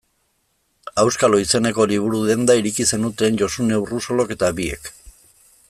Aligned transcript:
Auskalo 1.01 1.41
izeneko 1.43 1.85
liburu-denda 1.91 2.57
ireki 2.61 2.87
zenuten 2.95 3.39
Josune 3.43 3.79
Urrosolok 3.85 4.35
eta 4.39 4.51
biek. 4.63 4.93